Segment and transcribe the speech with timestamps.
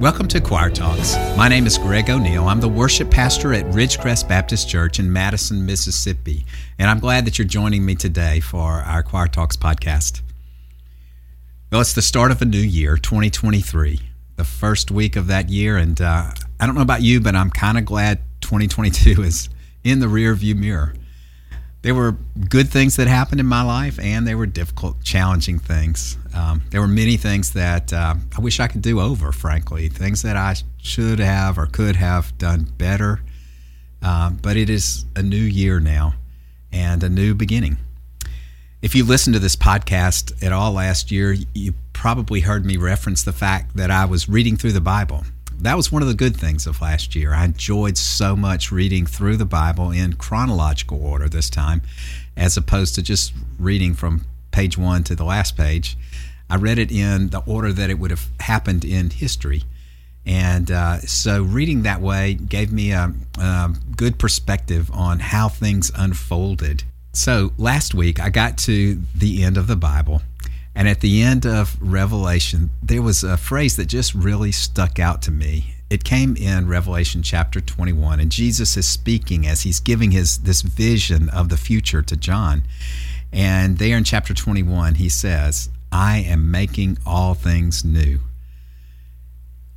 [0.00, 1.16] Welcome to Choir Talks.
[1.36, 2.46] My name is Greg O'Neill.
[2.46, 6.46] I'm the worship pastor at Ridgecrest Baptist Church in Madison, Mississippi,
[6.78, 10.20] and I'm glad that you're joining me today for our Choir Talks podcast.
[11.72, 13.98] Well, it's the start of a new year, 2023,
[14.36, 16.30] the first week of that year, and uh,
[16.60, 19.48] I don't know about you, but I'm kind of glad 2022 is
[19.82, 20.94] in the rearview mirror
[21.88, 22.18] there were
[22.50, 26.18] good things that happened in my life, and there were difficult, challenging things.
[26.34, 30.20] Um, there were many things that uh, I wish I could do over, frankly, things
[30.20, 33.22] that I should have or could have done better.
[34.02, 36.12] Um, but it is a new year now
[36.70, 37.78] and a new beginning.
[38.82, 43.22] If you listened to this podcast at all last year, you probably heard me reference
[43.22, 45.24] the fact that I was reading through the Bible
[45.60, 47.34] that was one of the good things of last year.
[47.34, 51.82] I enjoyed so much reading through the Bible in chronological order this time,
[52.36, 55.96] as opposed to just reading from page one to the last page.
[56.48, 59.64] I read it in the order that it would have happened in history.
[60.24, 65.90] And uh, so reading that way gave me a, a good perspective on how things
[65.96, 66.84] unfolded.
[67.12, 70.22] So last week, I got to the end of the Bible
[70.74, 75.22] and at the end of Revelation, there was a phrase that just really stuck out
[75.22, 75.74] to me.
[75.90, 80.60] It came in Revelation chapter 21, and Jesus is speaking as he's giving his this
[80.62, 82.62] vision of the future to John.
[83.32, 88.20] And there in chapter 21, he says, I am making all things new.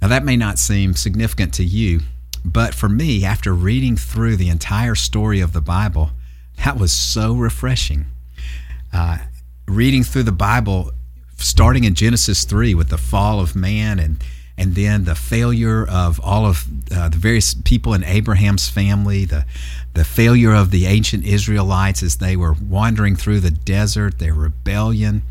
[0.00, 2.00] Now, that may not seem significant to you,
[2.44, 6.10] but for me, after reading through the entire story of the Bible,
[6.64, 8.06] that was so refreshing.
[8.92, 9.18] Uh,
[9.66, 10.92] reading through the Bible,
[11.36, 14.22] starting in Genesis 3 with the fall of man and
[14.58, 19.44] and then the failure of all of uh, the various people in Abraham's family, the
[19.92, 25.22] the failure of the ancient Israelites as they were wandering through the desert, their rebellion,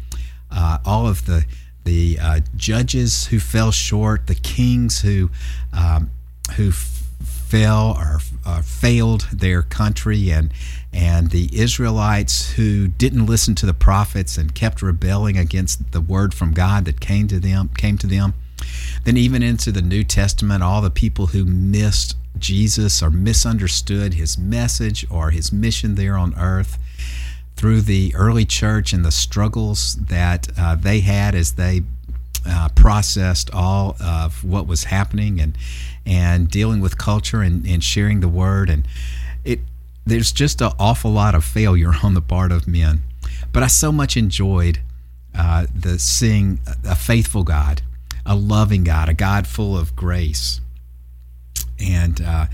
[0.51, 1.45] uh, all of the
[1.85, 5.31] the uh, judges who fell short, the kings who
[5.73, 6.11] um,
[6.55, 8.19] who fell or
[8.61, 10.51] failed their country, and
[10.95, 16.33] and the Israelites who didn't listen to the prophets and kept rebelling against the word
[16.33, 18.33] from God that came to them came to them.
[19.03, 24.37] Then even into the New Testament, all the people who missed Jesus or misunderstood his
[24.37, 26.77] message or his mission there on earth
[27.57, 31.81] through the early church and the struggles that uh, they had as they
[32.47, 35.57] uh, processed all of what was happening and
[36.05, 38.87] and dealing with culture and, and sharing the word and
[40.05, 43.01] there's just an awful lot of failure on the part of men.
[43.51, 44.79] But I so much enjoyed
[45.33, 47.81] uh, the seeing a faithful God,
[48.25, 50.61] a loving God, a God full of grace,
[51.79, 52.45] and uh,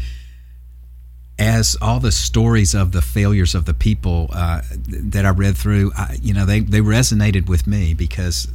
[1.37, 5.91] as all the stories of the failures of the people uh, that I read through,
[5.97, 8.47] I, you know, they they resonated with me because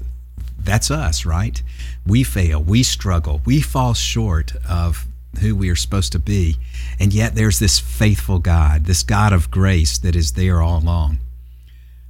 [0.58, 1.60] that's us, right?
[2.06, 5.06] We fail, we struggle, we fall short of
[5.38, 6.56] who we are supposed to be.
[6.98, 11.19] And yet there's this faithful God, this God of grace that is there all along.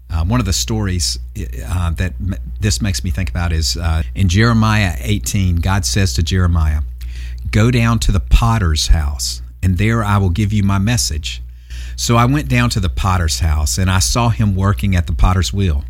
[0.09, 1.19] Uh, one of the stories
[1.66, 6.15] uh, that m- this makes me think about is uh, in Jeremiah 18, God says
[6.15, 6.82] to Jeremiah,
[7.50, 11.42] Go down to the potter's house, and there I will give you my message.
[11.97, 15.12] So I went down to the potter's house, and I saw him working at the
[15.12, 15.84] potter's wheel.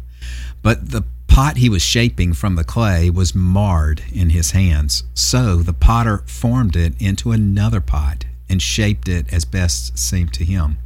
[0.62, 5.04] But the pot he was shaping from the clay was marred in his hands.
[5.14, 10.44] So the potter formed it into another pot and shaped it as best seemed to
[10.44, 10.78] him.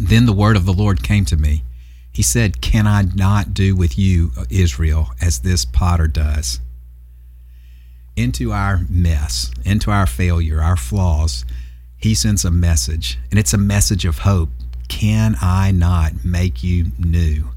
[0.00, 1.64] Then the word of the Lord came to me.
[2.12, 6.60] He said, Can I not do with you, uh, Israel, as this potter does?
[8.16, 11.44] Into our mess, into our failure, our flaws,
[11.96, 14.50] he sends a message, and it's a message of hope.
[14.88, 17.50] Can I not make you new?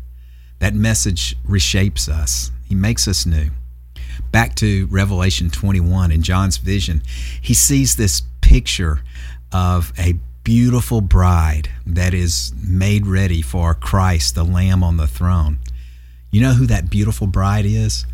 [0.61, 3.49] That message reshapes us, He makes us new.
[4.31, 7.01] Back to Revelation 21 in John's vision,
[7.41, 9.01] he sees this picture
[9.51, 15.57] of a beautiful bride that is made ready for Christ, the Lamb on the throne.
[16.29, 18.05] You know who that beautiful bride is?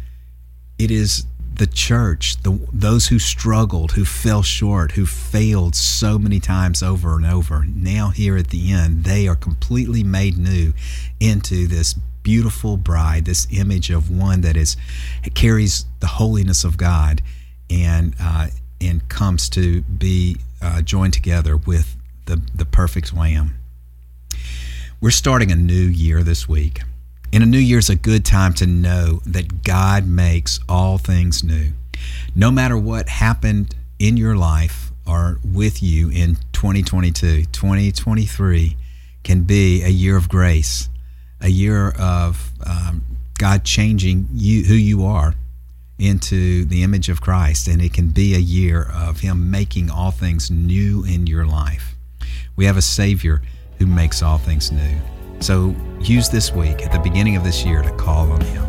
[0.79, 6.39] It is the church, the, those who struggled, who fell short, who failed so many
[6.39, 7.65] times over and over.
[7.67, 10.71] Now, here at the end, they are completely made new
[11.19, 11.95] into this
[12.27, 14.75] beautiful bride, this image of one that is
[15.33, 17.21] carries the holiness of God
[17.69, 18.47] and uh,
[18.81, 21.95] and comes to be uh, joined together with
[22.25, 23.57] the the perfect Lamb.
[24.99, 26.81] We're starting a new year this week.
[27.31, 31.45] And a new year is a good time to know that God makes all things
[31.45, 31.71] new.
[32.35, 38.75] No matter what happened in your life or with you in 2022, 2023
[39.23, 40.89] can be a year of grace
[41.41, 43.03] a year of um,
[43.37, 45.35] God changing you who you are
[45.99, 50.11] into the image of Christ, and it can be a year of Him making all
[50.11, 51.95] things new in your life.
[52.55, 53.41] We have a Savior
[53.79, 54.97] who makes all things new.
[55.39, 58.65] So use this week at the beginning of this year to call on Him.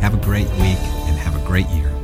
[0.00, 1.95] Have a great week and have a great year.